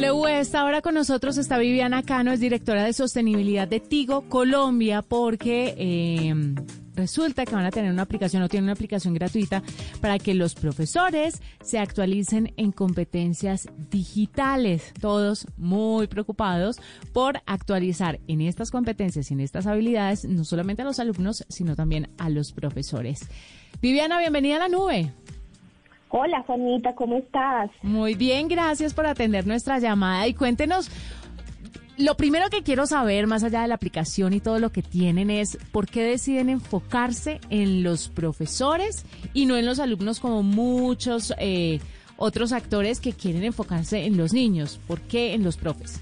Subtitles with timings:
[0.00, 5.02] W, esta hora con nosotros está Viviana Cano, es directora de sostenibilidad de Tigo Colombia,
[5.02, 6.34] porque eh,
[6.94, 9.60] resulta que van a tener una aplicación o tienen una aplicación gratuita
[10.00, 14.92] para que los profesores se actualicen en competencias digitales.
[15.00, 16.76] Todos muy preocupados
[17.12, 21.74] por actualizar en estas competencias y en estas habilidades no solamente a los alumnos, sino
[21.74, 23.28] también a los profesores.
[23.82, 25.12] Viviana, bienvenida a la nube.
[26.10, 27.70] Hola Juanita, ¿cómo estás?
[27.82, 30.90] Muy bien, gracias por atender nuestra llamada y cuéntenos,
[31.98, 35.30] lo primero que quiero saber, más allá de la aplicación y todo lo que tienen,
[35.30, 41.34] es por qué deciden enfocarse en los profesores y no en los alumnos como muchos
[41.38, 41.80] eh,
[42.16, 44.80] otros actores que quieren enfocarse en los niños.
[44.86, 46.00] ¿Por qué en los profes?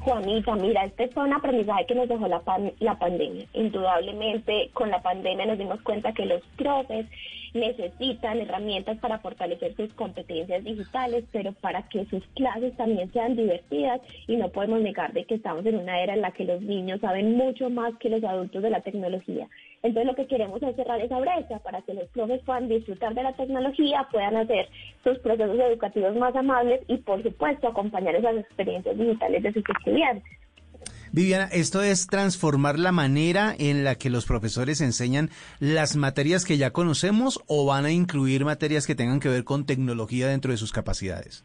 [0.00, 2.42] Juanita, mira, este fue un aprendizaje que nos dejó la,
[2.80, 3.46] la pandemia.
[3.54, 7.06] Indudablemente, con la pandemia nos dimos cuenta que los profes
[7.54, 14.00] necesitan herramientas para fortalecer sus competencias digitales, pero para que sus clases también sean divertidas
[14.26, 17.00] y no podemos negar de que estamos en una era en la que los niños
[17.00, 19.48] saben mucho más que los adultos de la tecnología.
[19.82, 23.22] Entonces lo que queremos es cerrar esa brecha para que los profes puedan disfrutar de
[23.24, 24.68] la tecnología, puedan hacer
[25.02, 30.32] sus procesos educativos más amables y por supuesto acompañar esas experiencias digitales de sus estudiantes.
[31.10, 36.56] Viviana, esto es transformar la manera en la que los profesores enseñan las materias que
[36.56, 40.56] ya conocemos o van a incluir materias que tengan que ver con tecnología dentro de
[40.56, 41.44] sus capacidades.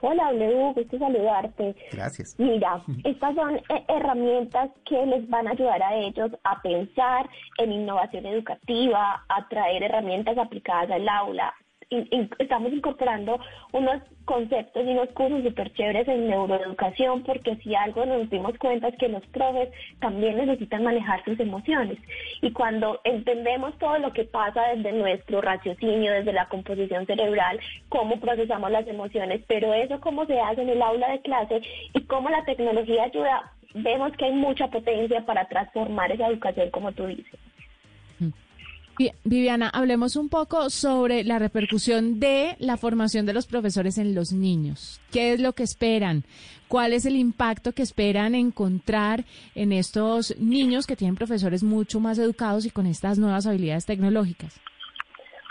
[0.00, 1.74] Hola, W, gusto saludarte.
[1.92, 2.34] Gracias.
[2.38, 7.72] Mira, estas son eh, herramientas que les van a ayudar a ellos a pensar en
[7.72, 11.54] innovación educativa, a traer herramientas aplicadas al aula,
[11.90, 13.38] estamos incorporando
[13.72, 18.88] unos conceptos y unos cursos súper chéveres en neuroeducación porque si algo nos dimos cuenta
[18.88, 19.68] es que los profes
[20.00, 21.98] también necesitan manejar sus emociones
[22.42, 28.18] y cuando entendemos todo lo que pasa desde nuestro raciocinio, desde la composición cerebral, cómo
[28.18, 31.60] procesamos las emociones, pero eso cómo se hace en el aula de clase
[31.94, 36.90] y cómo la tecnología ayuda, vemos que hay mucha potencia para transformar esa educación como
[36.90, 37.45] tú dices.
[39.24, 44.32] Viviana, hablemos un poco sobre la repercusión de la formación de los profesores en los
[44.32, 45.00] niños.
[45.12, 46.24] ¿Qué es lo que esperan?
[46.68, 49.24] ¿Cuál es el impacto que esperan encontrar
[49.54, 54.58] en estos niños que tienen profesores mucho más educados y con estas nuevas habilidades tecnológicas?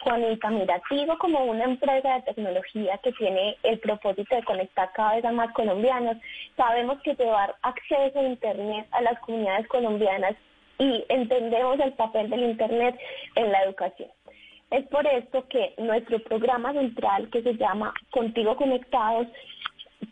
[0.00, 5.16] Juanita, mira, sigo como una empresa de tecnología que tiene el propósito de conectar cada
[5.16, 6.16] vez a más colombianos.
[6.56, 10.34] Sabemos que llevar acceso a Internet a las comunidades colombianas
[10.78, 12.98] y entendemos el papel del Internet
[13.36, 14.08] en la educación.
[14.70, 19.28] Es por esto que nuestro programa central que se llama Contigo Conectados,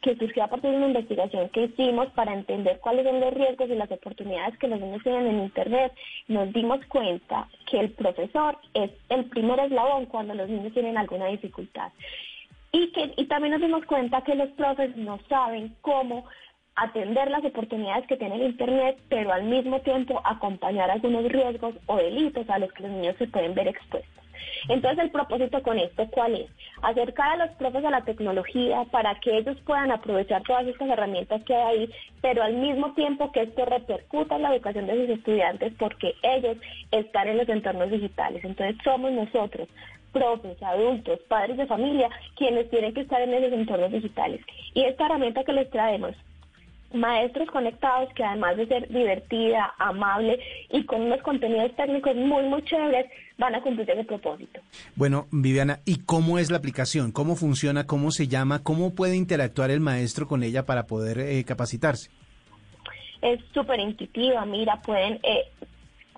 [0.03, 3.69] que surgió a partir de una investigación que hicimos para entender cuáles son los riesgos
[3.69, 5.93] y las oportunidades que los niños tienen en Internet,
[6.29, 11.27] nos dimos cuenta que el profesor es el primer eslabón cuando los niños tienen alguna
[11.27, 11.91] dificultad.
[12.71, 16.25] Y, que, y también nos dimos cuenta que los profes no saben cómo
[16.75, 21.97] atender las oportunidades que tiene el Internet, pero al mismo tiempo acompañar algunos riesgos o
[21.97, 24.23] delitos a los que los niños se pueden ver expuestos.
[24.69, 26.51] Entonces el propósito con esto, ¿cuál es?
[26.83, 31.43] Acercar a los profes a la tecnología para que ellos puedan aprovechar todas estas herramientas
[31.45, 31.91] que hay ahí,
[32.21, 36.57] pero al mismo tiempo que esto repercuta en la educación de sus estudiantes porque ellos
[36.91, 38.45] están en los entornos digitales.
[38.45, 39.69] Entonces somos nosotros,
[40.13, 44.43] profes, adultos, padres de familia, quienes tienen que estar en esos entornos digitales.
[44.75, 46.15] Y esta herramienta que les traemos
[46.95, 50.39] maestros conectados que además de ser divertida, amable
[50.71, 53.07] y con unos contenidos técnicos muy, muy chéveres,
[53.39, 54.61] van a cumplir ese propósito.
[54.95, 57.13] Bueno, Viviana, ¿y cómo es la aplicación?
[57.13, 57.87] ¿Cómo funciona?
[57.87, 58.63] ¿Cómo se llama?
[58.63, 62.11] ¿Cómo puede interactuar el maestro con ella para poder eh, capacitarse?
[63.21, 65.21] Es súper intuitiva, mira, pueden...
[65.23, 65.45] Eh,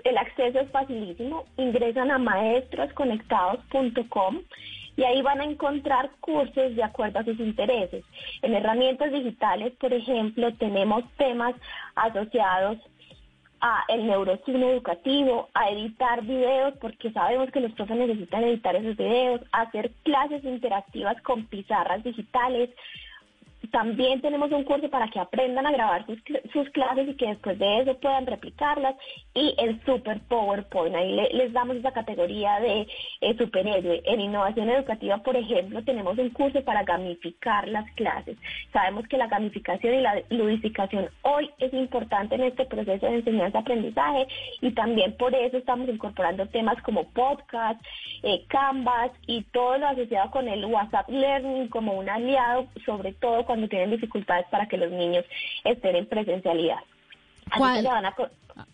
[0.05, 4.43] el acceso es facilísimo, ingresan a maestrosconectados.com
[4.97, 8.05] y ahí van a encontrar cursos de acuerdo a sus intereses.
[8.43, 11.55] En herramientas digitales, por ejemplo, tenemos temas
[11.95, 12.79] asociados
[13.61, 18.97] a el neurocine educativo, a editar videos, porque sabemos que los profes necesitan editar esos
[18.97, 22.71] videos, a hacer clases interactivas con pizarras digitales,
[23.75, 27.81] también tenemos un curso para que aprendan a grabar sus, clases y que después de
[27.81, 28.95] eso puedan replicarlas.
[29.35, 32.87] Y el Super PowerPoint, ahí les damos esa categoría de
[33.21, 34.01] eh, superhéroe.
[34.05, 38.37] En innovación educativa, por ejemplo, tenemos un curso para gamificar las clases.
[38.73, 44.29] Sabemos que la gamificación y la ludificación hoy es importante en este proceso de enseñanza-aprendizaje
[44.61, 47.85] y también por eso estamos incorporando temas como podcast,
[48.23, 53.45] eh, Canvas y todo lo asociado con el WhatsApp Learning como un aliado, sobre todo
[53.45, 55.25] cuando tienen dificultades para que los niños
[55.65, 56.79] estén en presencialidad.
[57.57, 57.87] ¿Cuál,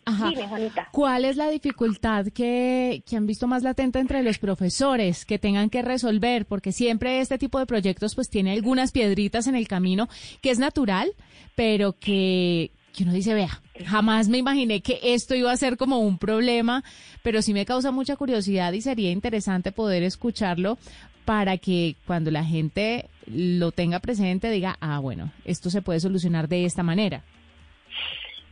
[0.04, 0.28] Ajá.
[0.28, 0.88] Dime, Juanita.
[0.92, 5.70] ¿Cuál es la dificultad que, que han visto más latente entre los profesores que tengan
[5.70, 6.46] que resolver?
[6.46, 10.08] Porque siempre este tipo de proyectos pues tiene algunas piedritas en el camino
[10.42, 11.12] que es natural,
[11.54, 16.00] pero que, que uno dice, vea, jamás me imaginé que esto iba a ser como
[16.00, 16.84] un problema,
[17.22, 20.78] pero sí me causa mucha curiosidad y sería interesante poder escucharlo
[21.25, 26.49] para que cuando la gente lo tenga presente diga, ah, bueno, esto se puede solucionar
[26.49, 27.23] de esta manera.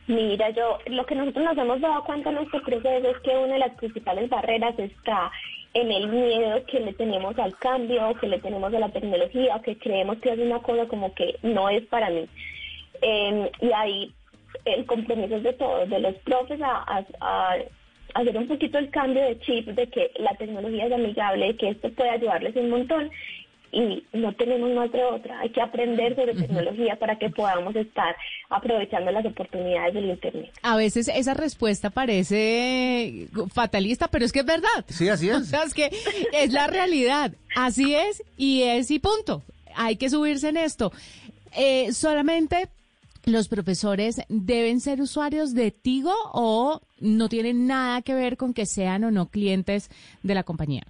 [0.07, 3.53] Mira, yo lo que nosotros nos hemos dado cuenta en nuestro proceso es que una
[3.53, 5.31] de las principales barreras está
[5.73, 9.77] en el miedo que le tenemos al cambio, que le tenemos a la tecnología, que
[9.77, 12.25] creemos que es una cosa como que no es para mí.
[13.01, 14.11] Eh, y ahí
[14.65, 17.03] el compromiso es de todos, de los profes a,
[18.15, 21.91] hacer un poquito el cambio de chip de que la tecnología es amigable, que esto
[21.91, 23.11] puede ayudarles un montón
[23.71, 25.39] y no tenemos más de otra.
[25.39, 28.15] Hay que aprender sobre tecnología para que podamos estar
[28.49, 30.51] aprovechando las oportunidades del Internet.
[30.61, 34.85] A veces esa respuesta parece fatalista, pero es que es verdad.
[34.87, 35.37] Sí, así es.
[35.39, 35.89] O sea, es que
[36.33, 37.31] es la realidad.
[37.55, 39.41] Así es y es y punto.
[39.75, 40.91] Hay que subirse en esto.
[41.55, 42.69] Eh, solamente
[43.25, 48.65] los profesores deben ser usuarios de Tigo o no tienen nada que ver con que
[48.65, 49.89] sean o no clientes
[50.23, 50.83] de la compañía.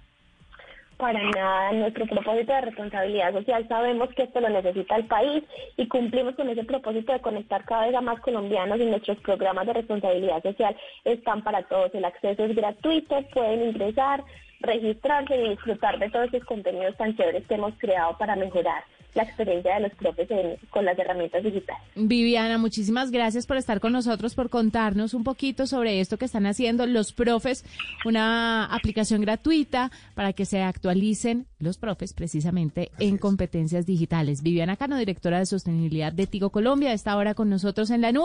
[1.00, 5.42] Para nada, nuestro propósito de responsabilidad social sabemos que esto lo necesita el país
[5.78, 9.66] y cumplimos con ese propósito de conectar cada vez a más colombianos y nuestros programas
[9.66, 10.76] de responsabilidad social
[11.06, 11.94] están para todos.
[11.94, 14.22] El acceso es gratuito, pueden ingresar,
[14.60, 18.84] registrarse y disfrutar de todos esos contenidos tan que hemos creado para mejorar
[19.14, 21.82] la experiencia de los profes en, con las herramientas digitales.
[21.94, 26.46] Viviana, muchísimas gracias por estar con nosotros, por contarnos un poquito sobre esto que están
[26.46, 27.64] haciendo los profes,
[28.04, 33.20] una aplicación gratuita para que se actualicen los profes precisamente Así en es.
[33.20, 34.42] competencias digitales.
[34.42, 38.20] Viviana Cano, directora de sostenibilidad de Tigo Colombia, está ahora con nosotros en la nube.